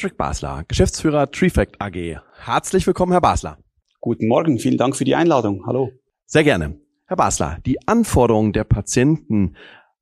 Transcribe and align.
Patrick 0.00 0.16
Basler, 0.16 0.64
Geschäftsführer 0.66 1.30
Treefact 1.30 1.78
AG. 1.78 2.22
Herzlich 2.38 2.86
willkommen, 2.86 3.12
Herr 3.12 3.20
Basler. 3.20 3.58
Guten 4.00 4.28
Morgen, 4.28 4.58
vielen 4.58 4.78
Dank 4.78 4.96
für 4.96 5.04
die 5.04 5.14
Einladung. 5.14 5.66
Hallo. 5.66 5.90
Sehr 6.24 6.42
gerne. 6.42 6.80
Herr 7.04 7.18
Basler, 7.18 7.58
die 7.66 7.86
Anforderungen 7.86 8.54
der 8.54 8.64
Patienten 8.64 9.56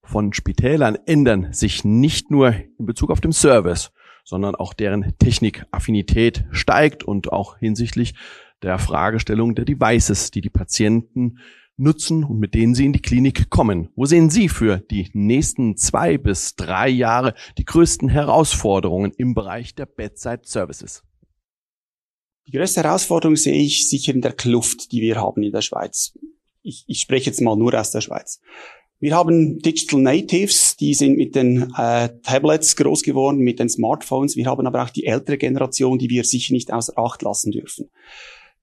von 0.05 0.33
Spitälern 0.33 0.99
ändern 1.07 1.53
sich 1.53 1.85
nicht 1.85 2.31
nur 2.31 2.55
in 2.79 2.87
Bezug 2.87 3.11
auf 3.11 3.21
den 3.21 3.33
Service, 3.33 3.91
sondern 4.23 4.55
auch 4.55 4.73
deren 4.73 5.19
Technikaffinität 5.19 6.45
steigt 6.53 7.03
und 7.03 7.33
auch 7.33 7.59
hinsichtlich 7.59 8.15
der 8.63 8.79
Fragestellung 8.79 9.57
der 9.57 9.65
Devices, 9.65 10.31
die 10.31 10.43
die 10.43 10.49
Patienten 10.49 11.39
nutzen 11.79 12.25
und 12.25 12.39
mit 12.39 12.55
denen 12.55 12.75
sie 12.75 12.85
in 12.85 12.93
die 12.93 13.03
Klinik 13.03 13.51
kommen. 13.51 13.89
Wo 13.97 14.05
sehen 14.05 14.31
Sie 14.31 14.49
für 14.49 14.79
die 14.79 15.09
nächsten 15.13 15.77
zwei 15.77 16.19
bis 16.19 16.57
drei 16.57 16.89
Jahre 16.89 17.35
die 17.57 17.65
größten 17.65 18.09
Herausforderungen 18.09 19.13
im 19.17 19.35
Bereich 19.35 19.75
der 19.75 19.87
Bedside 19.87 20.43
Services? 20.45 21.03
Die 22.47 22.53
größte 22.53 22.83
Herausforderung 22.83 23.37
sehe 23.37 23.63
ich 23.63 23.89
sicher 23.89 24.13
in 24.15 24.23
der 24.23 24.33
Kluft, 24.33 24.93
die 24.93 25.03
wir 25.03 25.17
haben 25.17 25.43
in 25.43 25.53
der 25.53 25.63
Schweiz. 25.63 26.19
Ich, 26.63 26.85
ich 26.87 27.01
spreche 27.01 27.27
jetzt 27.27 27.41
mal 27.41 27.57
nur 27.57 27.79
aus 27.79 27.91
der 27.91 28.01
Schweiz. 28.01 28.41
Wir 29.01 29.15
haben 29.15 29.61
Digital 29.61 30.01
Natives, 30.01 30.77
die 30.77 30.93
sind 30.93 31.17
mit 31.17 31.37
den 31.37 31.73
äh, 31.77 32.09
Tablets 32.23 32.75
groß 32.75 33.05
geworden, 33.05 33.39
mit 33.39 33.61
den 33.61 33.69
Smartphones. 33.69 34.35
Wir 34.35 34.47
haben 34.47 34.67
aber 34.67 34.83
auch 34.83 34.91
die 34.91 35.07
ältere 35.07 35.39
Generation, 35.39 35.99
die 35.99 36.11
wir 36.11 36.25
sicher 36.25 36.53
nicht 36.53 36.73
außer 36.73 36.99
Acht 36.99 37.23
lassen 37.23 37.53
dürfen. 37.53 37.91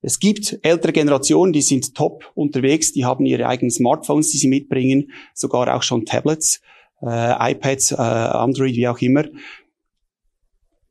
Es 0.05 0.19
gibt 0.19 0.59
ältere 0.61 0.93
Generationen, 0.93 1.51
die 1.51 1.63
sind 1.63 1.95
top 1.95 2.31
unterwegs, 2.35 2.93
die 2.93 3.05
haben 3.05 3.25
ihre 3.25 3.47
eigenen 3.47 3.71
Smartphones, 3.71 4.29
die 4.29 4.37
sie 4.37 4.47
mitbringen, 4.47 5.09
sogar 5.33 5.75
auch 5.75 5.81
schon 5.81 6.05
Tablets, 6.05 6.61
äh, 7.01 7.51
iPads, 7.53 7.93
äh, 7.93 7.95
Android, 7.95 8.75
wie 8.75 8.87
auch 8.87 8.99
immer. 8.99 9.23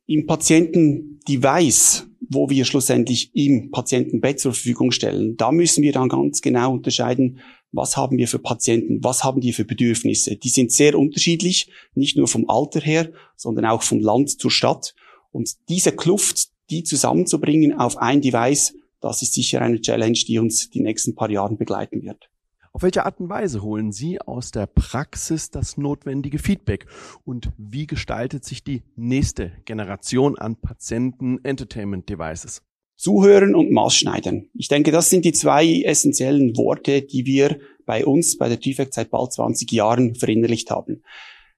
Im 0.05 0.25
Patienten-Device, 0.27 2.07
wo 2.29 2.49
wir 2.49 2.65
schlussendlich 2.65 3.31
im 3.33 3.71
Patientenbett 3.71 4.41
zur 4.41 4.51
Verfügung 4.51 4.91
stellen, 4.91 5.37
da 5.37 5.49
müssen 5.53 5.81
wir 5.81 5.93
dann 5.93 6.09
ganz 6.09 6.41
genau 6.41 6.73
unterscheiden, 6.73 7.39
was 7.71 7.95
haben 7.95 8.17
wir 8.17 8.27
für 8.27 8.39
Patienten, 8.39 9.01
was 9.01 9.23
haben 9.23 9.39
die 9.39 9.53
für 9.53 9.63
Bedürfnisse. 9.63 10.35
Die 10.35 10.49
sind 10.49 10.73
sehr 10.73 10.99
unterschiedlich, 10.99 11.69
nicht 11.93 12.17
nur 12.17 12.27
vom 12.27 12.49
Alter 12.49 12.81
her, 12.81 13.13
sondern 13.37 13.63
auch 13.63 13.81
vom 13.81 14.01
Land 14.01 14.41
zur 14.41 14.51
Stadt. 14.51 14.93
Und 15.31 15.55
diese 15.69 15.93
Kluft, 15.93 16.49
die 16.69 16.83
zusammenzubringen 16.83 17.79
auf 17.79 17.95
ein 17.95 18.19
Device, 18.19 18.73
das 19.01 19.21
ist 19.21 19.33
sicher 19.33 19.61
eine 19.61 19.81
Challenge, 19.81 20.19
die 20.27 20.39
uns 20.39 20.69
die 20.69 20.81
nächsten 20.81 21.15
paar 21.15 21.29
Jahre 21.29 21.55
begleiten 21.55 22.03
wird. 22.03 22.29
Auf 22.75 22.83
welche 22.83 23.05
Art 23.05 23.21
und 23.21 23.29
Weise 23.29 23.61
holen 23.61 23.93
Sie 23.93 24.19
aus 24.19 24.51
der 24.51 24.67
Praxis 24.67 25.49
das 25.49 25.77
notwendige 25.77 26.39
Feedback? 26.39 26.87
Und 27.23 27.53
wie 27.57 27.87
gestaltet 27.87 28.43
sich 28.43 28.65
die 28.65 28.81
nächste 28.97 29.53
Generation 29.63 30.37
an 30.37 30.57
Patienten-Entertainment-Devices? 30.57 32.63
Zuhören 32.97 33.55
und 33.55 33.71
Maßschneidern. 33.71 34.49
Ich 34.53 34.67
denke, 34.67 34.91
das 34.91 35.09
sind 35.09 35.23
die 35.23 35.31
zwei 35.31 35.83
essentiellen 35.83 36.57
Worte, 36.57 37.01
die 37.01 37.25
wir 37.25 37.59
bei 37.85 38.05
uns 38.05 38.37
bei 38.37 38.49
der 38.49 38.59
TIFAC 38.59 38.93
seit 38.93 39.09
bald 39.09 39.31
20 39.31 39.71
Jahren 39.71 40.15
verinnerlicht 40.15 40.69
haben. 40.69 41.01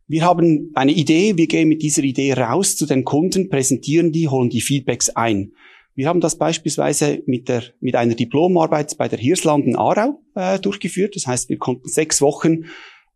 Wir 0.07 0.23
haben 0.23 0.71
eine 0.75 0.91
Idee, 0.91 1.35
wir 1.35 1.47
gehen 1.47 1.67
mit 1.67 1.81
dieser 1.81 2.03
Idee 2.03 2.33
raus 2.33 2.75
zu 2.75 2.85
den 2.85 3.03
Kunden, 3.03 3.49
präsentieren 3.49 4.11
die, 4.11 4.27
holen 4.27 4.49
die 4.49 4.61
Feedbacks 4.61 5.09
ein. 5.09 5.53
Wir 5.97 6.07
haben 6.07 6.21
das 6.21 6.37
beispielsweise 6.37 7.23
mit, 7.25 7.49
der, 7.49 7.63
mit 7.79 7.95
einer 7.95 8.13
Diplomarbeit 8.13 8.99
bei 8.99 9.07
der 9.07 9.17
Hirslanden 9.17 9.75
Aarau 9.75 10.21
äh, 10.35 10.59
durchgeführt. 10.59 11.15
Das 11.15 11.25
heißt, 11.25 11.49
wir 11.49 11.57
konnten 11.57 11.89
sechs 11.89 12.21
Wochen 12.21 12.65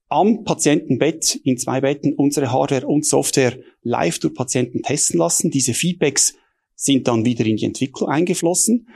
am 0.09 0.43
Patientenbett 0.45 1.35
in 1.43 1.59
zwei 1.59 1.81
Betten 1.81 2.15
unsere 2.15 2.51
Hardware 2.51 2.87
und 2.87 3.05
Software 3.05 3.55
live 3.83 4.17
durch 4.17 4.33
Patienten 4.33 4.81
testen 4.81 5.19
lassen. 5.19 5.51
Diese 5.51 5.75
Feedbacks 5.75 6.33
sind 6.73 7.07
dann 7.07 7.23
wieder 7.23 7.45
in 7.45 7.57
die 7.57 7.65
Entwicklung 7.65 8.09
eingeflossen. 8.09 8.87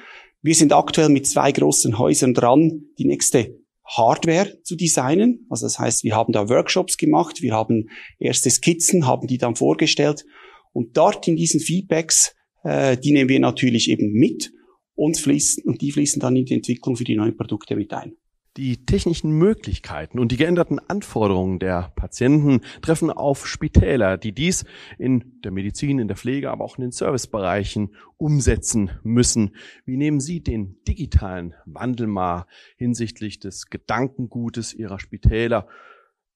Wir 0.41 0.55
sind 0.55 0.73
aktuell 0.73 1.09
mit 1.09 1.27
zwei 1.27 1.51
großen 1.51 1.99
Häusern 1.99 2.33
dran, 2.33 2.85
die 2.97 3.05
nächste 3.05 3.55
Hardware 3.85 4.63
zu 4.63 4.75
designen. 4.75 5.45
Also 5.51 5.67
das 5.67 5.77
heißt, 5.77 6.03
wir 6.03 6.15
haben 6.15 6.33
da 6.33 6.49
Workshops 6.49 6.97
gemacht, 6.97 7.43
wir 7.43 7.53
haben 7.53 7.89
erste 8.17 8.49
Skizzen, 8.49 9.05
haben 9.05 9.27
die 9.27 9.37
dann 9.37 9.55
vorgestellt 9.55 10.25
und 10.73 10.97
dort 10.97 11.27
in 11.27 11.35
diesen 11.35 11.59
Feedbacks 11.59 12.35
äh, 12.65 12.97
die 12.97 13.13
nehmen 13.13 13.29
wir 13.29 13.39
natürlich 13.39 13.89
eben 13.89 14.11
mit 14.11 14.51
und, 14.95 15.17
fließen, 15.17 15.63
und 15.63 15.81
die 15.81 15.91
fließen 15.91 16.19
dann 16.19 16.35
in 16.35 16.45
die 16.45 16.55
Entwicklung 16.55 16.97
für 16.97 17.03
die 17.03 17.15
neuen 17.15 17.37
Produkte 17.37 17.75
mit 17.75 17.93
ein. 17.93 18.15
Die 18.57 18.85
technischen 18.85 19.31
Möglichkeiten 19.31 20.17
und 20.17 20.31
die 20.31 20.37
geänderten 20.37 20.79
Anforderungen 20.79 21.59
der 21.59 21.91
Patienten 21.95 22.61
treffen 22.81 23.11
auf 23.11 23.45
Spitäler, 23.47 24.17
die 24.17 24.31
dies 24.31 24.63
in 24.97 25.41
der 25.43 25.51
Medizin, 25.51 25.99
in 25.99 26.07
der 26.07 26.15
Pflege, 26.15 26.49
aber 26.49 26.63
auch 26.63 26.77
in 26.77 26.83
den 26.83 26.91
Servicebereichen 26.91 27.93
umsetzen 28.15 28.91
müssen. 29.03 29.55
Wie 29.83 29.97
nehmen 29.97 30.21
Sie 30.21 30.41
den 30.41 30.77
digitalen 30.87 31.53
Wandel 31.65 32.07
mal 32.07 32.45
hinsichtlich 32.77 33.39
des 33.39 33.69
Gedankengutes 33.69 34.73
Ihrer 34.73 34.99
Spitäler? 34.99 35.67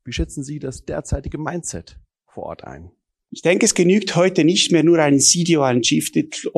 Wie 0.03 0.11
schätzen 0.11 0.43
Sie 0.43 0.59
das 0.59 0.83
derzeitige 0.83 1.37
Mindset 1.37 1.99
vor 2.27 2.43
Ort 2.43 2.65
ein? 2.65 2.91
Ich 3.31 3.43
denke, 3.43 3.65
es 3.65 3.75
genügt 3.75 4.15
heute 4.15 4.43
nicht 4.43 4.71
mehr 4.71 4.83
nur 4.83 4.97
einen 4.97 5.19
CDO, 5.19 5.61
einen 5.61 5.83
Chief 5.83 6.11
Digital 6.11 6.51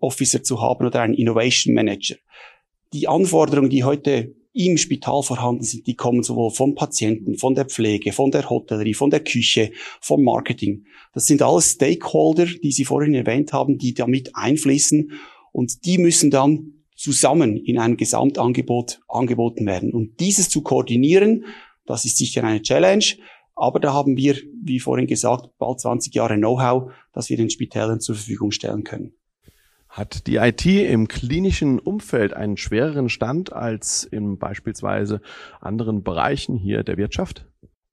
Officer, 0.00 0.42
zu 0.42 0.60
haben 0.60 0.84
oder 0.84 1.00
einen 1.02 1.14
Innovation 1.14 1.74
Manager. 1.74 2.16
Die 2.92 3.06
Anforderungen, 3.06 3.70
die 3.70 3.84
heute 3.84 4.34
im 4.52 4.76
Spital 4.78 5.22
vorhanden 5.22 5.62
sind, 5.62 5.86
die 5.86 5.94
kommen 5.94 6.24
sowohl 6.24 6.50
vom 6.50 6.74
Patienten, 6.74 7.38
von 7.38 7.54
der 7.54 7.66
Pflege, 7.66 8.12
von 8.12 8.32
der 8.32 8.50
Hotellerie, 8.50 8.94
von 8.94 9.10
der 9.10 9.20
Küche, 9.20 9.70
vom 10.00 10.24
Marketing. 10.24 10.86
Das 11.14 11.26
sind 11.26 11.40
alles 11.40 11.72
Stakeholder, 11.72 12.46
die 12.46 12.72
Sie 12.72 12.84
vorhin 12.84 13.14
erwähnt 13.14 13.52
haben, 13.52 13.78
die 13.78 13.94
damit 13.94 14.34
einfließen 14.34 15.12
und 15.52 15.84
die 15.84 15.98
müssen 15.98 16.32
dann 16.32 16.84
zusammen 16.96 17.56
in 17.58 17.78
einem 17.78 17.96
Gesamtangebot 17.96 19.00
angeboten 19.06 19.66
werden. 19.66 19.92
Und 19.92 20.18
dieses 20.18 20.48
zu 20.48 20.62
koordinieren, 20.62 21.44
das 21.86 22.04
ist 22.04 22.18
sicher 22.18 22.42
eine 22.42 22.60
Challenge. 22.60 23.04
Aber 23.58 23.80
da 23.80 23.92
haben 23.92 24.16
wir, 24.16 24.36
wie 24.62 24.78
vorhin 24.78 25.08
gesagt, 25.08 25.50
bald 25.58 25.80
20 25.80 26.14
Jahre 26.14 26.36
Know-how, 26.36 26.92
das 27.12 27.28
wir 27.28 27.36
den 27.36 27.50
Spitälern 27.50 28.00
zur 28.00 28.14
Verfügung 28.14 28.52
stellen 28.52 28.84
können. 28.84 29.14
Hat 29.88 30.28
die 30.28 30.36
IT 30.36 30.64
im 30.64 31.08
klinischen 31.08 31.80
Umfeld 31.80 32.34
einen 32.34 32.56
schwereren 32.56 33.08
Stand 33.08 33.52
als 33.52 34.04
in 34.04 34.38
beispielsweise 34.38 35.20
anderen 35.60 36.04
Bereichen 36.04 36.56
hier 36.56 36.84
der 36.84 36.98
Wirtschaft? 36.98 37.46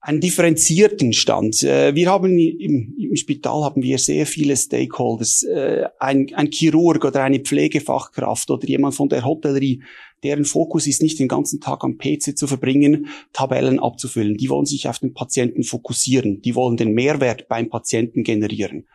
Einen 0.06 0.22
differenzierten 0.22 1.14
Stand. 1.14 1.64
Äh, 1.64 1.96
wir 1.96 2.12
haben 2.12 2.38
im, 2.38 2.96
im 2.96 3.16
Spital 3.16 3.64
haben 3.64 3.82
wir 3.82 3.98
sehr 3.98 4.28
viele 4.28 4.56
Stakeholders. 4.56 5.42
Äh, 5.44 5.86
ein, 6.00 6.28
ein 6.36 6.52
Chirurg 6.52 7.04
oder 7.04 7.24
eine 7.24 7.40
Pflegefachkraft 7.40 8.52
oder 8.52 8.68
jemand 8.68 8.94
von 8.94 9.10
der 9.10 9.26
Hotellerie, 9.26 9.82
deren 10.22 10.46
Fokus 10.46 10.86
ist 10.86 11.02
nicht 11.02 11.18
den 11.18 11.28
ganzen 11.28 11.60
Tag 11.60 11.84
am 11.84 11.98
PC 11.98 12.38
zu 12.38 12.46
verbringen, 12.46 13.08
Tabellen 13.34 13.80
abzufüllen. 13.80 14.38
Die 14.38 14.50
wollen 14.50 14.68
sich 14.68 14.88
auf 14.88 15.00
den 15.00 15.16
Patienten 15.16 15.64
fokussieren. 15.64 16.40
Die 16.42 16.54
wollen 16.54 16.78
den 16.78 16.94
Mehrwert 16.94 17.48
beim 17.48 17.70
Patienten 17.70 18.24
generieren. 18.24 18.88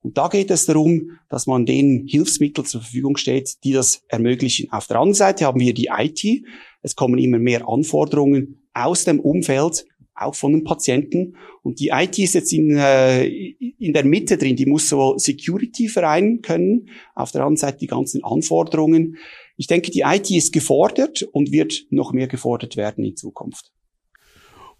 Und 0.00 0.16
da 0.16 0.28
geht 0.28 0.50
es 0.50 0.64
darum, 0.64 1.10
dass 1.28 1.46
man 1.46 1.66
denen 1.66 2.06
Hilfsmittel 2.06 2.64
zur 2.64 2.80
Verfügung 2.80 3.18
steht, 3.18 3.56
die 3.64 3.72
das 3.72 4.02
ermöglichen. 4.08 4.72
Auf 4.72 4.86
der 4.86 4.96
anderen 4.96 5.14
Seite 5.14 5.44
haben 5.44 5.60
wir 5.60 5.74
die 5.74 5.90
IT. 5.94 6.24
Es 6.80 6.96
kommen 6.96 7.18
immer 7.18 7.38
mehr 7.38 7.68
Anforderungen 7.68 8.64
aus 8.74 9.04
dem 9.04 9.20
Umfeld, 9.20 9.86
auch 10.14 10.34
von 10.34 10.52
den 10.52 10.64
Patienten. 10.64 11.36
Und 11.62 11.80
die 11.80 11.88
IT 11.88 12.18
ist 12.18 12.34
jetzt 12.34 12.52
in, 12.52 12.76
äh, 12.76 13.26
in 13.26 13.92
der 13.92 14.04
Mitte 14.04 14.36
drin. 14.36 14.56
Die 14.56 14.66
muss 14.66 14.88
sowohl 14.88 15.18
Security 15.18 15.88
vereinen 15.88 16.42
können, 16.42 16.90
auf 17.14 17.32
der 17.32 17.42
anderen 17.42 17.56
Seite 17.56 17.78
die 17.78 17.86
ganzen 17.86 18.22
Anforderungen. 18.24 19.16
Ich 19.56 19.66
denke, 19.66 19.90
die 19.90 20.02
IT 20.04 20.30
ist 20.30 20.52
gefordert 20.52 21.22
und 21.22 21.52
wird 21.52 21.86
noch 21.90 22.12
mehr 22.12 22.28
gefordert 22.28 22.76
werden 22.76 23.04
in 23.04 23.16
Zukunft. 23.16 23.72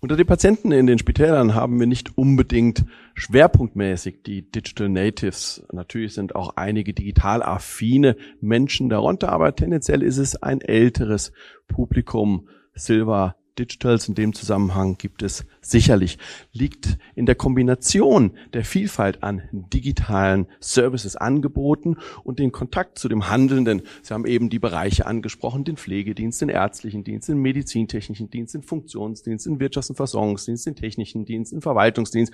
Unter 0.01 0.17
den 0.17 0.27
Patienten 0.27 0.71
in 0.71 0.87
den 0.87 0.99
Spitälern 0.99 1.55
haben 1.55 1.81
wir 1.81 1.87
nicht 1.87 2.19
unbedingt 2.19 2.85
schwerpunktmäßig 3.15 4.23
die 4.23 4.43
Digital 4.43 4.91
Natives. 4.91 5.65
Natürlich 5.73 6.13
sind 6.13 6.35
auch 6.35 6.57
einige 6.57 6.93
digital 6.93 7.43
affine 7.43 8.17
Menschen 8.41 8.91
darunter, 8.91 9.31
aber 9.31 9.57
tendenziell 9.57 10.03
ist 10.03 10.19
es 10.19 10.37
ein 10.37 10.61
älteres 10.61 11.33
Publikum. 11.69 12.49
Silver 12.75 13.37
Digitals 13.59 14.09
in 14.09 14.15
dem 14.15 14.33
Zusammenhang 14.33 14.99
gibt 14.99 15.23
es 15.23 15.45
sicherlich, 15.61 16.19
liegt 16.53 16.99
in 17.15 17.25
der 17.25 17.37
Kombination 17.37 18.33
der 18.53 18.65
Vielfalt 18.65 19.23
an 19.23 19.43
digitalen 19.53 20.47
Services 20.59 21.15
angeboten 21.15 21.97
und 22.25 22.41
den 22.41 22.51
Kontakt 22.51 22.99
zu 22.99 23.09
dem 23.09 23.29
Handelnden. 23.29 23.83
Sie 24.03 24.13
haben 24.13 24.27
eben 24.27 24.51
die 24.51 24.59
Bereiche 24.59 25.07
angesprochen, 25.07 25.65
den 25.65 25.77
Pflegedienst, 25.77 26.41
den 26.41 26.49
ärztlichen 26.49 27.05
Dienst, 27.05 27.29
den 27.29 27.39
medizintechnischen 27.39 28.29
Dienst, 28.29 28.55
den 28.55 28.63
Funktionsdienst, 28.63 29.47
den 29.47 29.61
Wirtschafts- 29.61 29.91
und 29.91 29.97
Versorgungsdienst, 29.97 30.67
den 30.67 30.75
technischen 30.75 31.25
Dienst, 31.25 31.53
den 31.53 31.61
Verwaltungsdienst 31.61 32.33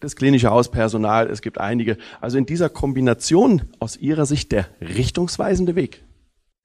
das 0.00 0.14
klinische 0.14 0.50
Hauspersonal, 0.50 1.28
es 1.28 1.42
gibt 1.42 1.58
einige. 1.58 1.96
Also 2.20 2.38
in 2.38 2.46
dieser 2.46 2.68
Kombination 2.68 3.62
aus 3.80 3.96
Ihrer 3.96 4.26
Sicht 4.26 4.52
der 4.52 4.68
richtungsweisende 4.80 5.74
Weg. 5.74 6.04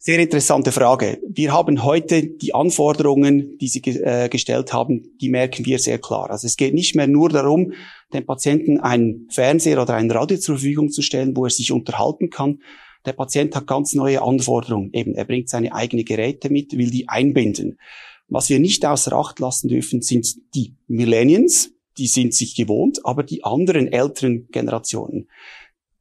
Sehr 0.05 0.19
interessante 0.19 0.73
Frage. 0.73 1.21
Wir 1.25 1.53
haben 1.53 1.81
heute 1.85 2.27
die 2.27 2.53
Anforderungen, 2.53 3.57
die 3.57 3.69
Sie 3.69 3.79
äh, 3.79 4.27
gestellt 4.27 4.73
haben, 4.73 5.07
die 5.21 5.29
merken 5.29 5.65
wir 5.65 5.79
sehr 5.79 5.97
klar. 5.97 6.29
Also 6.29 6.45
es 6.45 6.57
geht 6.57 6.73
nicht 6.73 6.93
mehr 6.93 7.07
nur 7.07 7.29
darum, 7.29 7.71
dem 8.11 8.25
Patienten 8.25 8.81
einen 8.81 9.29
Fernseher 9.31 9.81
oder 9.81 9.93
ein 9.93 10.11
Radio 10.11 10.37
zur 10.37 10.55
Verfügung 10.55 10.89
zu 10.89 11.01
stellen, 11.01 11.37
wo 11.37 11.45
er 11.45 11.51
sich 11.51 11.71
unterhalten 11.71 12.29
kann. 12.29 12.59
Der 13.05 13.13
Patient 13.13 13.55
hat 13.55 13.65
ganz 13.65 13.93
neue 13.93 14.21
Anforderungen. 14.21 14.89
Eben, 14.91 15.15
er 15.15 15.23
bringt 15.23 15.47
seine 15.47 15.73
eigenen 15.73 16.03
Geräte 16.03 16.49
mit, 16.49 16.77
will 16.77 16.91
die 16.91 17.07
einbinden. 17.07 17.79
Was 18.27 18.49
wir 18.49 18.59
nicht 18.59 18.85
außer 18.85 19.13
Acht 19.13 19.39
lassen 19.39 19.69
dürfen, 19.69 20.01
sind 20.01 20.35
die 20.53 20.73
Millennials, 20.89 21.71
die 21.97 22.07
sind 22.07 22.33
sich 22.33 22.55
gewohnt, 22.55 23.05
aber 23.05 23.23
die 23.23 23.45
anderen 23.45 23.87
älteren 23.87 24.49
Generationen 24.51 25.29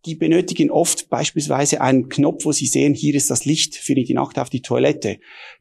die 0.05 0.15
benötigen 0.17 0.71
oft 0.71 1.09
beispielsweise 1.09 1.81
einen 1.81 2.09
Knopf, 2.09 2.45
wo 2.45 2.53
sie 2.53 2.67
sehen, 2.67 2.95
hier 2.95 3.15
ist 3.15 3.31
das 3.31 3.45
Licht 3.45 3.77
für 3.77 3.95
die 3.95 4.15
Nacht 4.15 4.39
auf 4.39 4.51
die 4.51 4.63
Toilette. 4.63 5.19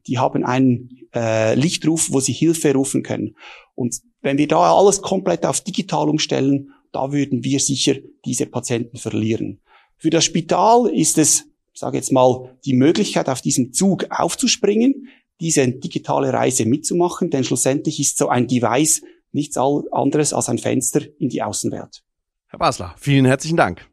Die 0.07 0.17
haben 0.17 0.43
einen 0.43 1.07
äh, 1.13 1.53
Lichtruf, 1.55 2.11
wo 2.11 2.19
sie 2.19 2.33
Hilfe 2.33 2.73
rufen 2.73 3.03
können. 3.03 3.35
Und 3.75 4.01
wenn 4.21 4.37
wir 4.37 4.47
da 4.47 4.75
alles 4.75 5.01
komplett 5.01 5.45
auf 5.45 5.61
digital 5.61 6.09
umstellen, 6.09 6.73
da 6.91 7.11
würden 7.11 7.43
wir 7.43 7.59
sicher 7.59 7.95
diese 8.25 8.47
Patienten 8.47 8.97
verlieren. 8.97 9.59
Für 9.97 10.09
das 10.09 10.25
Spital 10.25 10.87
ist 10.87 11.17
es, 11.17 11.45
sage 11.73 11.97
jetzt 11.97 12.11
mal, 12.11 12.57
die 12.65 12.73
Möglichkeit, 12.73 13.29
auf 13.29 13.41
diesen 13.41 13.73
Zug 13.73 14.07
aufzuspringen, 14.09 15.07
diese 15.39 15.67
digitale 15.67 16.33
Reise 16.33 16.65
mitzumachen, 16.65 17.29
denn 17.29 17.43
schlussendlich 17.43 17.99
ist 17.99 18.17
so 18.17 18.29
ein 18.29 18.47
Device 18.47 19.01
nichts 19.31 19.57
anderes 19.57 20.33
als 20.33 20.49
ein 20.49 20.57
Fenster 20.57 21.01
in 21.19 21.29
die 21.29 21.41
Außenwelt. 21.41 22.03
Herr 22.47 22.59
Basler, 22.59 22.95
vielen 22.97 23.25
herzlichen 23.25 23.57
Dank. 23.57 23.90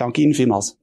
Danke 0.00 0.22
Ihnen 0.22 0.32
vielmals. 0.32 0.79